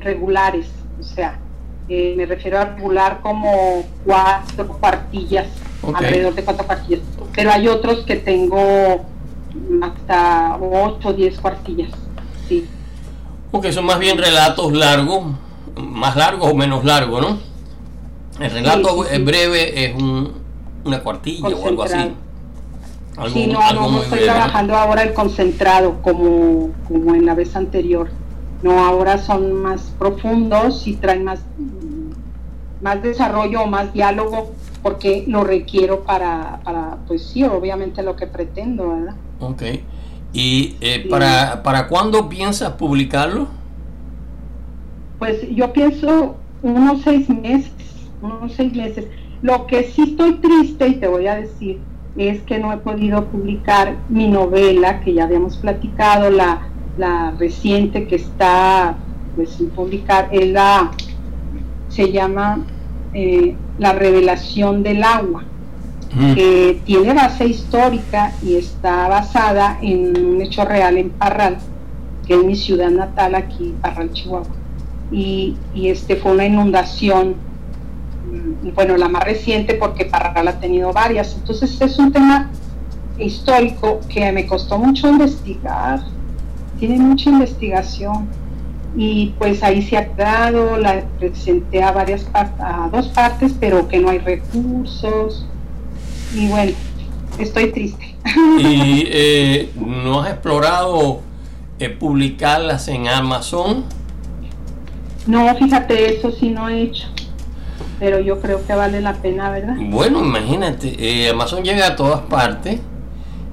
regulares, 0.00 0.66
o 1.00 1.02
sea, 1.02 1.38
eh, 1.88 2.14
me 2.16 2.26
refiero 2.26 2.58
a 2.58 2.66
regular 2.66 3.20
como 3.22 3.84
cuatro 4.04 4.68
cuartillas, 4.68 5.48
alrededor 5.94 6.34
de 6.34 6.44
cuatro 6.44 6.64
cuartillas, 6.66 7.00
pero 7.34 7.50
hay 7.50 7.66
otros 7.66 8.04
que 8.04 8.16
tengo 8.16 9.04
hasta 9.82 10.58
ocho 10.60 11.08
o 11.08 11.12
diez 11.12 11.40
cuartillas, 11.40 11.90
sí. 12.48 12.68
Ok, 13.52 13.66
son 13.70 13.84
más 13.84 13.98
bien 13.98 14.16
relatos 14.16 14.72
largos, 14.72 15.24
más 15.76 16.16
largos 16.16 16.50
o 16.50 16.54
menos 16.54 16.84
largos, 16.84 17.20
¿no? 17.20 17.38
El 18.44 18.50
relato 18.50 19.04
breve 19.24 19.84
es 19.84 19.94
una 20.84 21.00
cuartilla 21.02 21.48
o 21.48 21.68
algo 21.68 21.82
así. 21.82 22.14
sí, 23.32 23.46
no, 23.46 23.72
no, 23.72 24.02
estoy 24.02 24.20
trabajando 24.20 24.76
ahora 24.76 25.02
el 25.02 25.12
concentrado 25.12 26.00
como, 26.00 26.70
como 26.86 27.14
en 27.14 27.26
la 27.26 27.34
vez 27.34 27.56
anterior. 27.56 28.10
No, 28.62 28.84
ahora 28.84 29.18
son 29.18 29.54
más 29.54 29.92
profundos 29.98 30.86
y 30.86 30.94
traen 30.94 31.24
más, 31.24 31.40
más 32.80 33.02
desarrollo 33.02 33.62
o 33.62 33.66
más 33.66 33.92
diálogo 33.92 34.52
porque 34.82 35.24
lo 35.26 35.44
requiero 35.44 36.04
para, 36.04 36.60
para, 36.64 36.98
pues 37.06 37.26
sí, 37.26 37.44
obviamente 37.44 38.02
lo 38.02 38.16
que 38.16 38.26
pretendo, 38.26 38.88
¿verdad? 38.88 39.14
Ok. 39.40 39.62
¿Y 40.32 40.76
eh, 40.80 41.06
para, 41.10 41.62
para 41.62 41.88
cuándo 41.88 42.28
piensas 42.28 42.72
publicarlo? 42.72 43.48
Pues 45.18 45.40
yo 45.54 45.72
pienso 45.72 46.36
unos 46.62 47.02
seis 47.02 47.28
meses, 47.28 47.72
unos 48.22 48.52
seis 48.54 48.74
meses. 48.74 49.06
Lo 49.42 49.66
que 49.66 49.84
sí 49.84 50.02
estoy 50.02 50.34
triste 50.34 50.88
y 50.88 50.94
te 50.96 51.08
voy 51.08 51.26
a 51.26 51.36
decir 51.36 51.78
es 52.16 52.40
que 52.42 52.58
no 52.58 52.72
he 52.72 52.76
podido 52.76 53.26
publicar 53.26 53.96
mi 54.08 54.28
novela 54.28 55.00
que 55.00 55.14
ya 55.14 55.24
habíamos 55.24 55.56
platicado, 55.56 56.30
la, 56.30 56.68
la 56.98 57.32
reciente 57.38 58.06
que 58.06 58.16
está 58.16 58.96
pues 59.36 59.50
sin 59.50 59.70
publicar, 59.70 60.28
es 60.32 60.48
la, 60.48 60.90
se 61.88 62.10
llama 62.12 62.64
eh, 63.14 63.54
La 63.78 63.92
revelación 63.92 64.82
del 64.82 65.02
agua, 65.02 65.44
que 66.10 66.82
tiene 66.84 67.14
base 67.14 67.46
histórica 67.46 68.32
y 68.42 68.56
está 68.56 69.08
basada 69.08 69.78
en 69.80 70.24
un 70.24 70.42
hecho 70.42 70.64
real 70.64 70.98
en 70.98 71.10
Parral, 71.10 71.58
que 72.26 72.34
es 72.34 72.44
mi 72.44 72.56
ciudad 72.56 72.90
natal 72.90 73.36
aquí, 73.36 73.74
Parral, 73.80 74.12
Chihuahua. 74.12 74.48
Y, 75.12 75.56
este 75.74 76.16
fue 76.16 76.32
una 76.32 76.46
inundación, 76.46 77.36
mm, 78.30 78.74
bueno, 78.74 78.96
la 78.96 79.08
más 79.08 79.24
reciente 79.24 79.74
porque 79.74 80.04
Parral 80.04 80.48
ha 80.48 80.58
tenido 80.58 80.92
varias. 80.92 81.36
Entonces 81.36 81.80
es 81.80 81.98
un 81.98 82.12
tema 82.12 82.50
histórico 83.18 84.00
que 84.08 84.32
me 84.32 84.46
costó 84.46 84.78
mucho 84.78 85.08
investigar, 85.08 86.00
tiene 86.78 86.98
mucha 86.98 87.30
investigación. 87.30 88.28
Y 88.96 89.34
pues 89.38 89.62
ahí 89.62 89.82
se 89.82 89.96
ha 89.96 90.08
quedado, 90.08 90.76
la 90.76 91.04
presenté 91.20 91.80
a 91.80 91.92
varias 91.92 92.26
a 92.34 92.88
dos 92.90 93.06
partes, 93.08 93.54
pero 93.60 93.86
que 93.86 94.00
no 94.00 94.10
hay 94.10 94.18
recursos 94.18 95.46
y 96.34 96.48
bueno, 96.48 96.72
estoy 97.38 97.72
triste. 97.72 98.14
¿Y 98.58 99.04
eh, 99.06 99.70
no 99.76 100.20
has 100.20 100.30
explorado 100.30 101.20
eh, 101.78 101.88
publicarlas 101.88 102.88
en 102.88 103.08
Amazon? 103.08 103.84
No, 105.26 105.54
fíjate, 105.56 106.16
eso 106.16 106.30
sí 106.30 106.50
no 106.50 106.68
he 106.68 106.82
hecho. 106.82 107.08
Pero 107.98 108.18
yo 108.20 108.40
creo 108.40 108.66
que 108.66 108.74
vale 108.74 109.00
la 109.00 109.14
pena, 109.14 109.50
¿verdad? 109.50 109.76
Bueno, 109.78 110.20
imagínate, 110.20 110.94
eh, 110.98 111.30
Amazon 111.30 111.62
llega 111.62 111.88
a 111.88 111.96
todas 111.96 112.20
partes. 112.20 112.80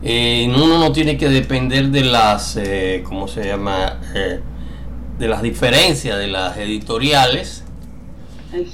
Eh, 0.04 0.50
uno 0.56 0.78
no 0.78 0.92
tiene 0.92 1.18
que 1.18 1.28
depender 1.28 1.90
de 1.90 2.04
las, 2.04 2.60
¿cómo 3.04 3.28
se 3.28 3.46
llama? 3.46 4.00
de 5.18 5.28
las 5.28 5.42
diferencias 5.42 6.18
de 6.18 6.28
las 6.28 6.58
editoriales. 6.58 7.64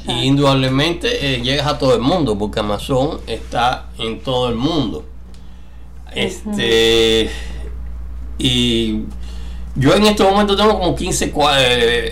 Y 0.08 0.26
indudablemente 0.26 1.42
llegas 1.42 1.68
a 1.68 1.78
todo 1.78 1.96
el 1.96 2.02
mundo, 2.02 2.38
porque 2.38 2.60
Amazon 2.60 3.20
está 3.28 3.90
en 3.98 4.20
todo 4.20 4.50
el 4.50 4.56
mundo. 4.56 5.06
Este. 6.16 7.30
Y 8.38 9.04
yo 9.76 9.96
en 9.96 10.04
este 10.04 10.24
momento 10.24 10.56
tengo 10.56 10.80
como 10.80 10.96
15 10.96 11.26
eh, 11.26 11.32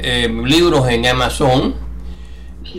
eh, 0.04 0.44
libros 0.46 0.88
en 0.90 1.06
Amazon. 1.06 1.76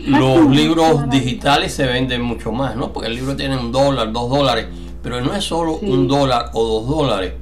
Los 0.07 0.49
libros 0.49 1.09
digitales 1.09 1.73
se 1.73 1.85
venden 1.85 2.21
mucho 2.21 2.51
más, 2.51 2.75
¿no? 2.75 2.91
Porque 2.91 3.07
el 3.07 3.15
libro 3.15 3.35
tiene 3.35 3.57
un 3.57 3.71
dólar, 3.71 4.11
dos 4.11 4.29
dólares, 4.29 4.65
pero 5.03 5.21
no 5.21 5.33
es 5.35 5.43
solo 5.43 5.75
un 5.75 6.07
dólar 6.07 6.49
o 6.53 6.65
dos 6.65 6.87
dólares, 6.87 7.33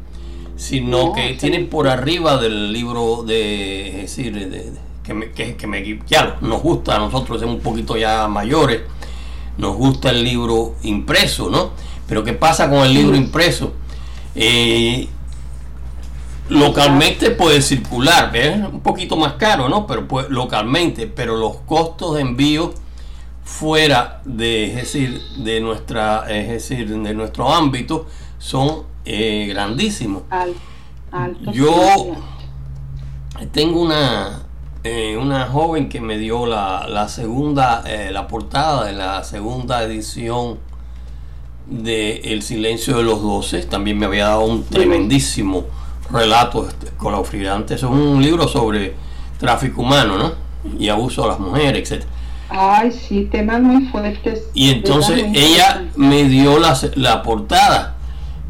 sino 0.57 1.13
que 1.13 1.35
tienen 1.39 1.69
por 1.69 1.87
arriba 1.87 2.37
del 2.37 2.73
libro 2.73 3.23
de, 3.23 4.03
es 4.03 4.15
decir, 4.15 4.73
que, 5.03 5.13
me, 5.13 5.31
que, 5.31 5.55
que 5.55 5.67
me, 5.67 5.99
claro, 5.99 6.35
nos 6.41 6.61
gusta, 6.61 6.95
a 6.95 6.99
nosotros 6.99 7.39
somos 7.39 7.55
un 7.55 7.61
poquito 7.61 7.97
ya 7.97 8.27
mayores, 8.27 8.81
nos 9.57 9.75
gusta 9.75 10.09
el 10.09 10.23
libro 10.23 10.75
impreso, 10.83 11.49
¿no? 11.49 11.71
Pero 12.07 12.23
¿qué 12.23 12.33
pasa 12.33 12.69
con 12.69 12.79
el 12.79 12.93
libro 12.93 13.15
impreso? 13.15 13.73
Eh, 14.35 15.07
localmente 16.49 17.31
puede 17.31 17.61
circular, 17.61 18.35
es 18.35 18.57
un 18.57 18.81
poquito 18.81 19.15
más 19.15 19.33
caro, 19.33 19.69
¿no? 19.69 19.87
Pero 19.87 20.07
pues, 20.07 20.29
localmente, 20.29 21.07
pero 21.07 21.37
los 21.37 21.57
costos 21.57 22.15
de 22.15 22.21
envío 22.21 22.73
fuera 23.43 24.21
de, 24.25 24.65
es 24.65 24.75
decir, 24.75 25.21
de 25.37 25.59
nuestra, 25.61 26.25
es 26.29 26.49
decir, 26.49 26.89
de 26.89 27.13
nuestro 27.13 27.53
ámbito 27.53 28.07
son 28.37 28.83
eh, 29.05 29.47
grandísimos. 29.49 30.23
Yo 31.53 32.15
tengo 33.51 33.81
una 33.81 34.43
eh, 34.83 35.15
una 35.17 35.45
joven 35.45 35.89
que 35.89 36.01
me 36.01 36.17
dio 36.17 36.45
la, 36.45 36.87
la 36.87 37.07
segunda, 37.07 37.83
eh, 37.85 38.09
la 38.11 38.27
portada 38.27 38.85
de 38.85 38.93
la 38.93 39.23
segunda 39.23 39.83
edición 39.83 40.57
de 41.67 42.17
El 42.17 42.41
silencio 42.41 42.97
de 42.97 43.03
los 43.03 43.21
doce. 43.21 43.63
También 43.63 43.99
me 43.99 44.07
había 44.07 44.25
dado 44.25 44.41
un 44.45 44.63
tremendísimo 44.63 45.65
relatos 46.11 46.73
escalofriantes. 46.83 47.77
Es 47.77 47.83
un 47.83 48.21
libro 48.21 48.47
sobre 48.47 48.95
tráfico 49.37 49.81
humano, 49.81 50.17
¿no? 50.17 50.33
Y 50.79 50.89
abuso 50.89 51.25
a 51.25 51.27
las 51.27 51.39
mujeres, 51.39 51.91
etc. 51.91 52.03
Ay, 52.49 52.91
sí, 52.91 53.29
temas 53.31 53.61
muy 53.61 53.85
fuertes. 53.85 54.43
Y 54.53 54.71
entonces 54.71 55.25
ella 55.33 55.85
me 55.95 56.25
dio 56.25 56.59
la, 56.59 56.77
la, 56.95 57.23
portada 57.23 57.95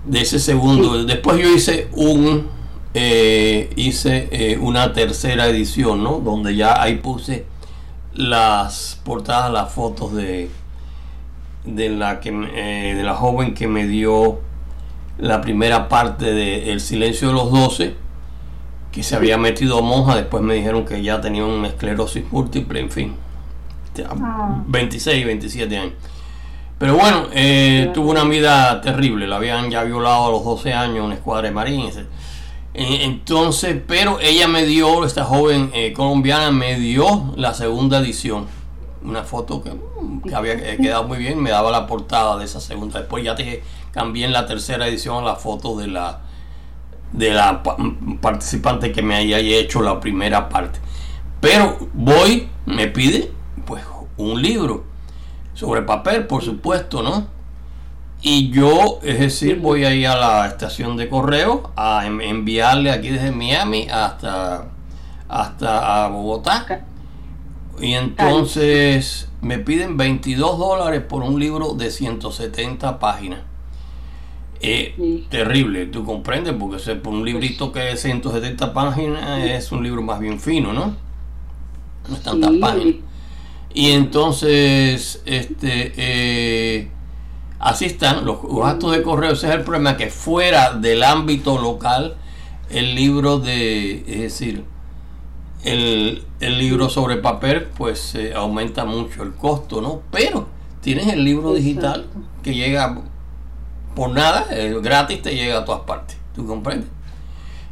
de 0.05 0.21
ese 0.21 0.39
segundo. 0.39 1.03
Después 1.03 1.39
yo 1.39 1.49
hice 1.53 1.87
un 1.93 2.47
eh, 2.93 3.71
hice 3.75 4.29
eh, 4.31 4.57
una 4.59 4.93
tercera 4.93 5.47
edición, 5.47 6.03
¿no? 6.03 6.19
Donde 6.19 6.55
ya 6.55 6.81
ahí 6.81 6.95
puse 6.95 7.45
las 8.13 8.99
portadas, 9.03 9.51
las 9.51 9.71
fotos 9.71 10.13
de 10.13 10.49
de 11.65 11.89
la 11.89 12.19
que 12.19 12.29
eh, 12.29 12.95
de 12.95 13.03
la 13.03 13.15
joven 13.15 13.53
que 13.53 13.67
me 13.67 13.85
dio 13.85 14.39
la 15.17 15.41
primera 15.41 15.87
parte 15.87 16.33
de 16.33 16.71
El 16.71 16.79
silencio 16.79 17.27
de 17.27 17.33
los 17.35 17.51
doce, 17.51 17.95
que 18.91 19.03
se 19.03 19.15
había 19.15 19.37
metido 19.37 19.77
a 19.77 19.81
monja, 19.81 20.15
después 20.15 20.43
me 20.43 20.55
dijeron 20.55 20.85
que 20.85 21.01
ya 21.03 21.21
tenía 21.21 21.45
una 21.45 21.67
esclerosis 21.67 22.23
múltiple, 22.31 22.79
en 22.79 22.89
fin, 22.89 23.15
26, 24.67 25.25
27 25.25 25.77
ah. 25.77 25.81
años. 25.81 25.93
Pero 26.79 26.95
bueno, 26.95 27.27
eh, 27.31 27.91
tuvo 27.93 28.09
una 28.09 28.23
vida 28.23 28.81
terrible, 28.81 29.27
la 29.27 29.35
habían 29.35 29.69
ya 29.69 29.83
violado 29.83 30.25
a 30.25 30.31
los 30.31 30.43
12 30.43 30.73
años 30.73 31.05
una 31.05 31.13
escuadra 31.13 31.49
de 31.49 31.53
marines. 31.53 31.97
Eh, 31.97 32.05
entonces, 32.73 33.81
pero 33.85 34.19
ella 34.19 34.47
me 34.47 34.63
dio, 34.63 35.05
esta 35.05 35.25
joven 35.25 35.71
eh, 35.73 35.93
colombiana 35.93 36.51
me 36.51 36.79
dio 36.79 37.33
la 37.35 37.53
segunda 37.53 37.99
edición. 37.99 38.47
Una 39.03 39.23
foto 39.23 39.63
que, 39.63 39.73
que 40.27 40.35
había 40.35 40.77
quedado 40.77 41.05
muy 41.05 41.17
bien, 41.17 41.41
me 41.41 41.49
daba 41.49 41.71
la 41.71 41.87
portada 41.87 42.37
de 42.37 42.45
esa 42.45 42.61
segunda. 42.61 42.99
Después 42.99 43.23
ya 43.23 43.35
te 43.35 43.63
cambié 43.91 44.25
en 44.25 44.31
la 44.31 44.45
tercera 44.45 44.87
edición 44.87 45.25
la 45.25 45.35
foto 45.35 45.75
de 45.77 45.87
la 45.87 46.21
de 47.11 47.31
la 47.31 47.61
participante 48.21 48.91
que 48.91 49.01
me 49.01 49.15
haya 49.15 49.37
hecho 49.37 49.81
la 49.81 49.99
primera 49.99 50.49
parte. 50.49 50.79
Pero 51.39 51.77
voy, 51.93 52.47
me 52.65 52.87
pide 52.87 53.31
pues 53.65 53.83
un 54.17 54.41
libro 54.41 54.85
sobre 55.53 55.81
papel, 55.81 56.27
por 56.27 56.43
supuesto, 56.43 57.01
¿no? 57.01 57.27
Y 58.23 58.51
yo, 58.51 58.99
es 59.01 59.19
decir, 59.19 59.59
voy 59.59 59.83
a 59.83 59.95
ir 59.95 60.07
a 60.07 60.15
la 60.15 60.47
estación 60.47 60.95
de 60.95 61.09
correo 61.09 61.71
a 61.75 62.05
enviarle 62.05 62.91
aquí 62.91 63.09
desde 63.09 63.31
Miami 63.31 63.87
hasta, 63.91 64.65
hasta 65.27 66.05
a 66.05 66.07
Bogotá. 66.09 66.85
Y 67.79 67.93
entonces 67.93 69.27
me 69.41 69.57
piden 69.57 69.97
22 69.97 70.59
dólares 70.59 71.01
por 71.01 71.23
un 71.23 71.39
libro 71.39 71.73
de 71.73 71.89
170 71.89 72.99
páginas. 72.99 73.39
Eh, 74.59 75.25
Terrible, 75.29 75.87
tú 75.87 76.05
comprendes, 76.05 76.53
porque 76.53 76.99
un 77.09 77.25
librito 77.25 77.71
que 77.71 77.93
es 77.93 78.01
170 78.03 78.71
páginas 78.73 79.43
es 79.43 79.71
un 79.71 79.81
libro 79.81 80.03
más 80.03 80.19
bien 80.19 80.39
fino, 80.39 80.71
¿no? 80.71 80.95
No 82.07 82.15
es 82.15 82.21
tantas 82.21 82.51
páginas. 82.61 82.95
Y 83.73 83.91
entonces, 83.91 85.23
este, 85.25 85.93
eh, 85.95 86.91
Así 87.61 87.85
están 87.85 88.25
los 88.25 88.39
gastos 88.41 88.91
de 88.91 89.03
correo. 89.03 89.33
Ese 89.33 89.47
es 89.47 89.53
el 89.53 89.61
problema, 89.61 89.95
que 89.95 90.09
fuera 90.09 90.73
del 90.73 91.03
ámbito 91.03 91.59
local, 91.59 92.15
el 92.71 92.95
libro 92.95 93.37
de, 93.37 93.99
es 94.07 94.21
decir, 94.21 94.65
el, 95.63 96.25
libro 96.39 96.89
sobre 96.89 97.17
papel, 97.17 97.67
pues 97.77 98.17
aumenta 98.35 98.83
mucho 98.83 99.21
el 99.21 99.33
costo, 99.33 99.79
¿no? 99.79 100.01
Pero 100.11 100.47
tienes 100.81 101.07
el 101.07 101.23
libro 101.23 101.53
digital 101.53 102.07
que 102.41 102.55
llega 102.55 102.99
por 103.95 104.09
nada, 104.09 104.47
gratis, 104.81 105.21
te 105.21 105.35
llega 105.35 105.59
a 105.59 105.65
todas 105.65 105.81
partes. 105.81 106.17
¿Tú 106.33 106.47
comprendes? 106.47 106.89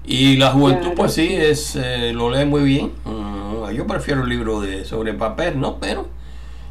Y 0.06 0.38
la 0.38 0.52
juventud, 0.52 0.92
pues 0.96 1.14
sí, 1.14 1.30
es 1.32 1.76
eh, 1.76 2.12
lo 2.14 2.30
lee 2.30 2.46
muy 2.46 2.62
bien. 2.62 2.92
Mm, 3.06 3.72
yo 3.72 3.88
prefiero 3.88 4.22
el 4.22 4.30
libro 4.30 4.62
de 4.62 4.86
sobre 4.86 5.14
papel, 5.14 5.60
¿no? 5.60 5.80
Pero 5.80 6.08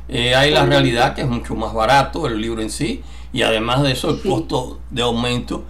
eh, 0.09 0.35
hay 0.35 0.51
la 0.51 0.65
realidad 0.67 1.15
que 1.15 1.23
es 1.23 1.29
mucho 1.29 1.55
más 1.55 1.73
barato 1.73 2.27
el 2.27 2.41
libro 2.41 2.63
en 2.63 2.71
sí 2.71 3.03
y 3.33 3.43
además 3.43 3.83
de 3.83 3.93
eso 3.93 4.11
el 4.11 4.21
costo 4.21 4.81
de 4.91 5.03
aumento. 5.03 5.65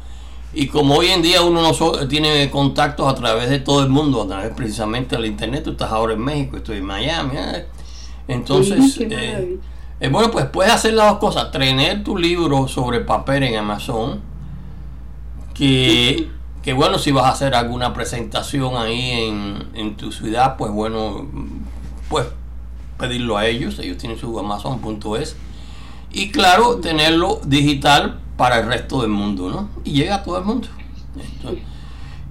Y 0.54 0.68
como 0.68 0.94
hoy 0.94 1.08
en 1.08 1.22
día 1.22 1.42
uno 1.42 1.62
no 1.62 2.08
tiene 2.08 2.50
contactos 2.50 3.06
a 3.06 3.14
través 3.14 3.50
de 3.50 3.58
todo 3.58 3.82
el 3.82 3.88
mundo, 3.88 4.22
a 4.22 4.26
través 4.26 4.50
precisamente 4.54 5.16
del 5.16 5.26
internet, 5.26 5.64
tú 5.64 5.72
estás 5.72 5.90
ahora 5.90 6.14
en 6.14 6.20
México, 6.20 6.56
estoy 6.56 6.78
en 6.78 6.84
Miami, 6.84 7.36
¿eh? 7.36 7.66
entonces, 8.28 8.98
bueno, 10.10 10.30
pues 10.30 10.46
puedes 10.46 10.72
hacer 10.72 10.94
las 10.94 11.10
dos 11.10 11.18
cosas, 11.18 11.50
tener 11.50 12.02
tu 12.02 12.16
libro 12.16 12.66
sobre 12.66 13.00
papel 13.00 13.42
en 13.42 13.56
Amazon, 13.56 14.20
que 15.52 16.30
que 16.68 16.74
bueno, 16.74 16.98
si 16.98 17.12
vas 17.12 17.24
a 17.24 17.30
hacer 17.30 17.54
alguna 17.54 17.94
presentación 17.94 18.76
ahí 18.76 19.32
en, 19.74 19.96
tu 19.96 20.12
ciudad, 20.12 20.58
pues 20.58 20.70
bueno, 20.70 21.26
pues 22.10 22.26
pedirlo 22.98 23.36
a 23.36 23.46
ellos, 23.46 23.78
ellos 23.78 23.98
tienen 23.98 24.18
su 24.18 24.38
amazon.es 24.38 25.36
y 26.12 26.30
claro, 26.30 26.76
tenerlo 26.76 27.40
digital 27.44 28.20
para 28.36 28.60
el 28.60 28.66
resto 28.66 29.02
del 29.02 29.10
mundo, 29.10 29.50
¿no? 29.50 29.68
Y 29.84 29.92
llega 29.92 30.16
a 30.16 30.22
todo 30.22 30.38
el 30.38 30.44
mundo. 30.44 30.68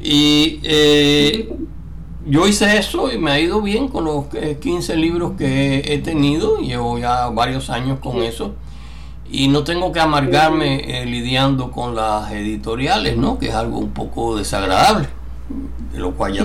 y 0.02 0.60
eh, 0.64 1.54
yo 2.26 2.48
hice 2.48 2.78
eso 2.78 3.12
y 3.12 3.18
me 3.18 3.32
ha 3.32 3.40
ido 3.40 3.62
bien 3.62 3.88
con 3.88 4.06
los 4.06 4.26
15 4.60 4.94
eh, 4.94 4.98
libros 4.98 5.34
que 5.38 5.94
he 5.94 6.00
tenido, 6.00 6.58
llevo 6.58 6.98
ya 6.98 7.30
varios 7.30 7.70
años 7.70 8.00
con 8.00 8.22
eso 8.24 8.56
y 9.30 9.48
no 9.50 9.64
tengo 9.64 9.92
que 9.92 10.00
amargarme 10.00 11.02
eh, 11.02 11.06
lidiando 11.06 11.72
con 11.72 11.96
las 11.96 12.32
editoriales, 12.32 13.18
¿no? 13.18 13.38
Que 13.38 13.50
es 13.50 13.56
algo 13.56 13.78
un 13.78 13.92
poco 13.92 14.38
desagradable, 14.38 15.08
de 15.98 16.04
lo 16.04 16.14
cual 16.14 16.32
ya 16.32 16.44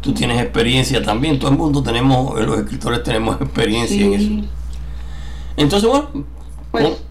tú, 0.00 0.14
tienes 0.14 0.40
experiencia 0.40 1.02
también, 1.02 1.38
todo 1.38 1.50
el 1.50 1.58
mundo 1.58 1.82
tenemos, 1.82 2.40
los 2.40 2.58
escritores 2.58 3.02
tenemos 3.02 3.38
experiencia 3.38 4.02
en 4.02 4.14
eso. 4.14 4.30
Entonces, 5.58 5.90
bueno, 5.90 6.24
pues, 6.70 7.02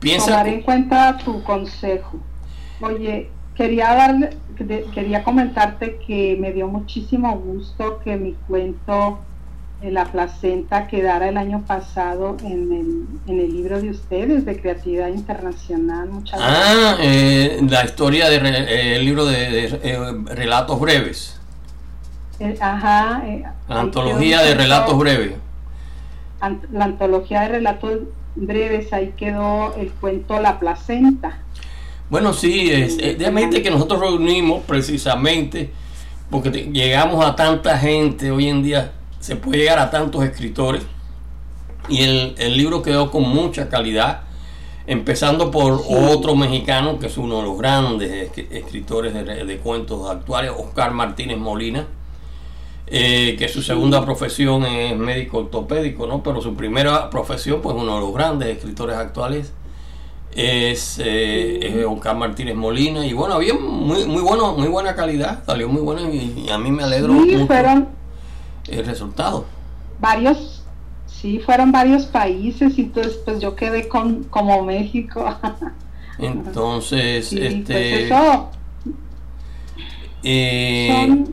piensa... 0.00 0.30
Tomar 0.30 0.48
en 0.48 0.62
cuenta 0.62 1.18
tu 1.18 1.42
consejo. 1.42 2.16
Oye, 2.80 3.30
quería 3.54 3.92
darle, 3.94 4.30
quería 4.94 5.22
comentarte 5.22 5.98
que 6.06 6.38
me 6.40 6.52
dio 6.52 6.68
muchísimo 6.68 7.38
gusto 7.38 8.00
que 8.02 8.16
mi 8.16 8.32
cuento 8.48 9.18
la 9.82 10.06
placenta 10.06 10.88
quedara 10.88 11.28
el 11.28 11.36
año 11.36 11.62
pasado 11.64 12.36
en 12.42 12.72
el, 12.72 13.06
en 13.32 13.40
el 13.40 13.52
libro 13.52 13.80
de 13.80 13.90
ustedes 13.90 14.44
de 14.44 14.60
creatividad 14.60 15.08
internacional. 15.08 16.08
Muchas 16.10 16.40
ah, 16.42 16.96
eh, 17.00 17.60
la 17.68 17.84
historia 17.84 18.28
del 18.28 18.42
de, 18.42 18.96
eh, 18.96 18.98
libro 18.98 19.24
de, 19.24 19.66
eh, 19.66 19.98
relatos 20.34 20.80
breves. 20.80 21.38
ajá. 22.60 23.22
la 23.68 23.80
antología 23.80 24.42
de 24.42 24.54
relatos 24.54 24.98
breves. 24.98 25.32
la 26.72 26.84
antología 26.84 27.42
de 27.42 27.48
relatos 27.48 28.00
breves, 28.34 28.92
ahí 28.92 29.14
quedó 29.16 29.74
el 29.76 29.92
cuento 29.92 30.40
La 30.40 30.58
placenta. 30.58 31.38
Bueno, 32.10 32.32
sí, 32.32 32.70
es, 32.72 32.96
que 32.96 33.70
nosotros 33.70 34.00
reunimos 34.00 34.64
precisamente 34.64 35.70
porque 36.30 36.50
llegamos 36.50 37.24
a 37.24 37.36
tanta 37.36 37.78
gente 37.78 38.30
hoy 38.30 38.48
en 38.48 38.62
día 38.62 38.92
se 39.20 39.36
puede 39.36 39.58
llegar 39.58 39.78
a 39.78 39.90
tantos 39.90 40.24
escritores. 40.24 40.82
Y 41.88 42.02
el, 42.02 42.56
libro 42.56 42.82
quedó 42.82 43.10
con 43.10 43.22
mucha 43.22 43.68
calidad, 43.68 44.22
empezando 44.86 45.50
por 45.50 45.82
otro 45.88 46.36
mexicano 46.36 46.98
que 46.98 47.06
es 47.06 47.16
uno 47.16 47.38
de 47.38 47.42
los 47.44 47.58
grandes 47.58 48.30
escritores 48.50 49.14
de, 49.14 49.58
cuentos 49.58 50.10
actuales, 50.10 50.52
Oscar 50.56 50.92
Martínez 50.92 51.38
Molina, 51.38 51.86
eh, 52.86 53.36
que 53.38 53.48
su 53.48 53.62
segunda 53.62 54.04
profesión 54.04 54.64
es 54.64 54.96
médico 54.96 55.38
ortopédico, 55.38 56.06
¿no? 56.06 56.22
pero 56.22 56.40
su 56.42 56.54
primera 56.54 57.08
profesión, 57.10 57.60
pues 57.62 57.74
uno 57.76 57.94
de 57.94 58.00
los 58.00 58.12
grandes 58.12 58.48
escritores 58.56 58.96
actuales, 58.96 59.52
es, 60.34 61.00
eh, 61.02 61.84
Oscar 61.88 62.16
Martínez 62.16 62.54
Molina. 62.54 63.04
Y 63.04 63.12
bueno 63.12 63.34
había 63.34 63.54
muy 63.54 64.04
muy 64.04 64.22
bueno 64.22 64.54
muy 64.54 64.68
buena 64.68 64.94
calidad 64.94 65.42
salió 65.44 65.68
muy 65.68 65.82
bueno 65.82 66.02
y, 66.12 66.48
a 66.50 66.58
mí 66.58 66.70
me 66.70 66.84
alegro 66.84 67.12
mucho 67.12 67.46
el 68.70 68.84
resultado. 68.86 69.44
Varios, 70.00 70.62
sí, 71.06 71.38
fueron 71.38 71.72
varios 71.72 72.06
países 72.06 72.78
y 72.78 72.82
entonces 72.82 73.18
pues 73.24 73.40
yo 73.40 73.56
quedé 73.56 73.88
con 73.88 74.24
como 74.24 74.62
México. 74.64 75.36
Entonces, 76.18 77.32
este... 77.32 78.08
Pues 78.08 78.52
eh, 80.24 81.24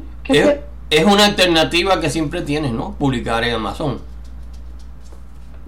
es, 0.89 1.05
una 1.05 1.25
alternativa 1.25 1.99
que 1.99 2.09
siempre 2.09 2.41
tienes, 2.43 2.71
¿no? 2.71 2.93
Publicar 2.93 3.43
en 3.43 3.55
Amazon. 3.55 3.99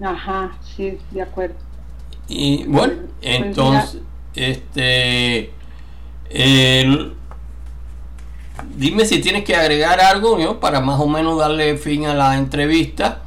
Ajá, 0.00 0.56
sí, 0.76 0.98
de 1.10 1.22
acuerdo. 1.22 1.56
Y 2.28 2.64
bueno, 2.64 2.94
pues 3.20 3.34
entonces, 3.34 4.02
este... 4.34 5.52
El, 6.30 7.14
dime 8.76 9.04
si 9.04 9.20
tienes 9.20 9.44
que 9.44 9.56
agregar 9.56 10.00
algo 10.00 10.38
¿no? 10.38 10.60
para 10.60 10.80
más 10.80 11.00
o 11.00 11.06
menos 11.06 11.38
darle 11.38 11.76
fin 11.76 12.06
a 12.06 12.14
la 12.14 12.36
entrevista. 12.36 13.22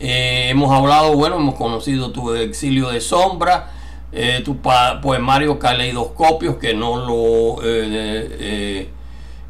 Eh, 0.00 0.48
hemos 0.50 0.72
hablado, 0.72 1.14
bueno, 1.14 1.36
hemos 1.36 1.54
conocido 1.54 2.10
tu 2.10 2.34
exilio 2.34 2.90
de 2.90 3.00
sombra, 3.00 3.72
eh, 4.12 4.42
tu 4.44 4.58
poemario 4.58 5.58
Caleidoscopios, 5.58 6.56
que 6.56 6.74
no 6.74 6.96
lo, 6.96 7.62
eh, 7.64 8.88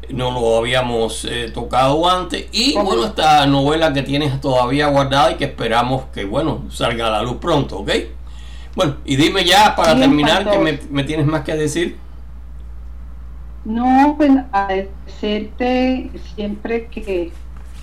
no 0.09 0.31
lo 0.31 0.57
habíamos 0.57 1.27
tocado 1.53 2.07
antes, 2.07 2.45
y 2.51 2.73
bueno, 2.73 3.05
esta 3.05 3.45
novela 3.47 3.91
que 3.91 4.03
tienes 4.03 4.39
todavía 4.39 4.87
guardada 4.87 5.31
y 5.31 5.35
que 5.35 5.45
esperamos 5.45 6.05
que, 6.13 6.25
bueno, 6.25 6.65
salga 6.69 7.07
a 7.07 7.11
la 7.11 7.23
luz 7.23 7.37
pronto, 7.37 7.79
¿ok? 7.79 7.91
Bueno, 8.75 8.97
y 9.03 9.15
dime 9.15 9.43
ya 9.45 9.75
para 9.75 9.97
terminar, 9.97 10.49
que 10.49 10.59
me, 10.59 10.79
me 10.89 11.03
tienes 11.03 11.25
más 11.25 11.43
que 11.43 11.55
decir. 11.55 12.04
No, 13.65 14.13
pues 14.15 14.31
agradecerte 14.51 16.11
siempre 16.35 16.85
que, 16.87 17.31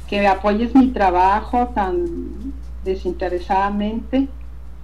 que 0.09 0.27
apoyes 0.29 0.75
mi 0.77 0.89
trabajo 0.89 1.69
tan 1.75 2.55
desinteresadamente. 2.85 4.29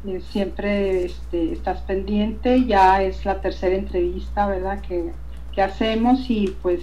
Eh, 0.07 0.21
siempre 0.31 1.05
este, 1.05 1.53
estás 1.53 1.81
pendiente, 1.83 2.65
ya 2.67 3.03
es 3.03 3.25
la 3.25 3.41
tercera 3.41 3.77
entrevista, 3.77 4.47
¿verdad? 4.47 4.81
Que, 4.81 5.13
que 5.55 5.63
hacemos 5.63 6.29
y 6.29 6.55
pues 6.63 6.81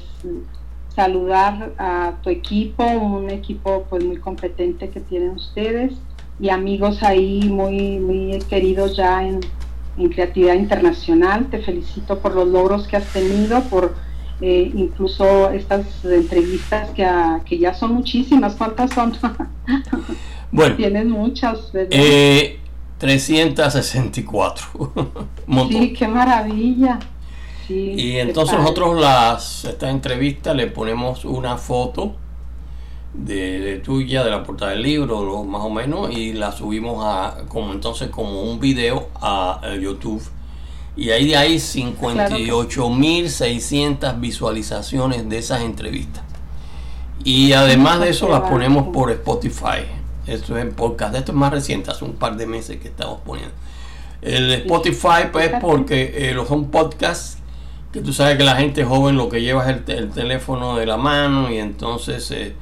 saludar 0.96 1.74
a 1.78 2.14
tu 2.22 2.30
equipo, 2.30 2.86
un 2.86 3.30
equipo 3.30 3.86
pues 3.90 4.04
muy 4.04 4.18
competente 4.18 4.90
que 4.90 5.02
tienen 5.02 5.32
ustedes 5.32 5.94
y 6.40 6.50
amigos 6.50 7.04
ahí 7.04 7.50
muy, 7.50 8.00
muy 8.00 8.40
queridos 8.50 8.96
ya 8.96 9.26
en, 9.26 9.42
en 9.98 10.10
Creatividad 10.10 10.56
Internacional. 10.56 11.48
Te 11.50 11.60
felicito 11.60 12.20
por 12.20 12.34
los 12.36 12.48
logros 12.48 12.88
que 12.88 12.98
has 12.98 13.12
tenido, 13.12 13.62
por 13.64 14.05
eh, 14.42 14.72
incluso 14.76 15.50
estas 15.50 16.04
entrevistas 16.04 16.90
que, 16.92 17.08
que 17.46 17.58
ya 17.58 17.74
son 17.74 17.94
muchísimas. 17.94 18.56
¿Cuántas 18.56 18.92
son? 18.94 19.14
bueno, 20.52 20.76
tienes 20.76 21.06
muchas. 21.06 21.72
Eh, 21.74 22.60
364. 22.98 24.66
sí, 25.70 25.94
qué 25.94 26.08
maravilla. 26.08 27.00
y 27.68 28.18
entonces 28.18 28.58
nosotros 28.58 29.00
las 29.00 29.66
esta 29.66 29.90
entrevista 29.90 30.54
le 30.54 30.68
ponemos 30.68 31.26
una 31.26 31.58
foto 31.58 32.16
de, 33.18 33.82
tuya 33.84 34.24
de 34.24 34.32
la 34.32 34.44
portada 34.44 34.72
del 34.72 34.84
libro 34.84 35.44
más 35.44 35.62
o 35.62 35.70
menos 35.70 36.12
y 36.12 36.34
la 36.34 36.52
subimos 36.52 37.04
a 37.06 37.46
como 37.48 37.72
entonces 37.74 38.10
como 38.10 38.42
un 38.42 38.60
video 38.60 39.10
a, 39.16 39.62
YouTube 39.82 40.22
y 40.98 41.10
ahí 41.10 41.34
hay 41.34 41.56
58.600 41.56 44.20
visualizaciones 44.20 45.28
de 45.28 45.38
esas 45.38 45.62
entrevistas. 45.62 46.24
Y 47.24 47.54
además 47.54 48.00
de 48.00 48.10
eso 48.10 48.30
las 48.30 48.42
ponemos 48.42 48.90
por 48.94 49.10
Spotify. 49.12 49.88
Esto 50.28 50.56
es 50.58 50.64
en 50.64 50.74
podcast. 50.74 51.16
Esto 51.16 51.32
es 51.32 51.38
más 51.38 51.52
reciente 51.52 51.90
hace 51.92 52.04
un 52.06 52.14
par 52.14 52.38
de 52.38 52.48
meses 52.48 52.80
que 52.80 52.88
estamos 52.88 53.20
poniendo. 53.26 53.54
El 54.22 54.54
Spotify 54.54 55.28
pues 55.32 55.52
porque 55.62 56.14
eh, 56.16 56.36
son 56.48 56.72
podcasts 56.72 57.40
que 57.92 58.00
tú 58.02 58.14
sabes 58.14 58.38
que 58.38 58.44
la 58.44 58.56
gente 58.56 58.84
joven 58.84 59.16
lo 59.16 59.30
que 59.30 59.42
lleva 59.42 59.70
es 59.70 59.78
el, 59.88 60.12
teléfono 60.12 60.76
de 60.76 60.86
la 60.86 60.98
mano 60.98 61.50
y 61.52 61.58
entonces 61.60 62.30
eh, 62.32 62.54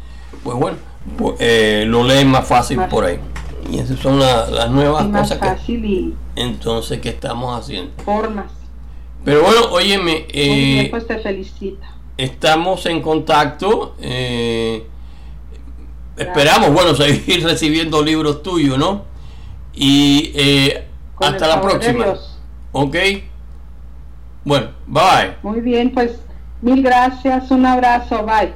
pues 0.43 0.57
bueno, 0.57 0.77
pues, 1.17 1.35
eh, 1.39 1.85
lo 1.87 2.03
leen 2.03 2.27
más 2.27 2.47
fácil 2.47 2.79
por 2.89 3.05
ahí. 3.05 3.19
Y 3.71 3.79
esas 3.79 3.97
son 3.99 4.19
las 4.19 4.69
nuevas 4.69 5.07
más 5.07 5.21
cosas 5.23 5.39
fácil 5.39 5.81
que 5.81 5.87
y 5.87 6.13
entonces 6.35 6.99
que 6.99 7.09
estamos 7.09 7.59
haciendo. 7.59 7.91
formas. 8.03 8.51
Pero 9.23 9.43
bueno, 9.43 9.61
óyeme, 9.71 10.25
eh, 10.29 10.87
pues 10.91 11.07
te 11.07 11.17
felicito. 11.19 11.85
estamos 12.17 12.85
en 12.85 13.01
contacto. 13.01 13.95
eh, 14.01 14.85
esperamos, 16.17 16.73
bueno, 16.73 16.93
seguir 16.95 17.43
recibiendo 17.43 18.01
libros 18.01 18.43
tuyos, 18.43 18.77
¿no? 18.77 19.03
Y 19.73 20.31
eh, 20.35 20.87
hasta 21.19 21.47
la 21.47 21.61
próxima. 21.61 22.15
¿Ok? 22.71 22.95
Bueno, 24.43 24.71
bye. 24.87 25.35
Muy 25.41 25.61
bien, 25.61 25.91
pues 25.93 26.19
mil 26.61 26.83
gracias, 26.83 27.49
un 27.49 27.65
abrazo, 27.65 28.25
bye. 28.25 28.53